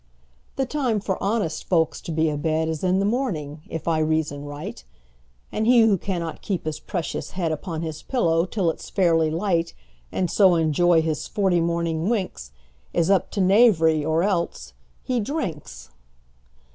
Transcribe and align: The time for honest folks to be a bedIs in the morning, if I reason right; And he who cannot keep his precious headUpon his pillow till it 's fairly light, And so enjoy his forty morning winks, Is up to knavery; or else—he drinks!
The 0.55 0.65
time 0.65 0.99
for 0.99 1.21
honest 1.21 1.63
folks 1.65 2.01
to 2.01 2.11
be 2.11 2.27
a 2.27 2.35
bedIs 2.35 2.83
in 2.83 2.97
the 2.97 3.05
morning, 3.05 3.61
if 3.69 3.87
I 3.87 3.99
reason 3.99 4.45
right; 4.45 4.83
And 5.51 5.67
he 5.67 5.81
who 5.81 5.95
cannot 5.95 6.41
keep 6.41 6.65
his 6.65 6.79
precious 6.79 7.33
headUpon 7.33 7.83
his 7.83 8.01
pillow 8.01 8.47
till 8.47 8.71
it 8.71 8.81
's 8.81 8.89
fairly 8.89 9.29
light, 9.29 9.75
And 10.11 10.31
so 10.31 10.55
enjoy 10.55 11.03
his 11.03 11.27
forty 11.27 11.59
morning 11.61 12.09
winks, 12.09 12.49
Is 12.95 13.11
up 13.11 13.29
to 13.33 13.41
knavery; 13.41 14.03
or 14.03 14.23
else—he 14.23 15.19
drinks! 15.19 15.91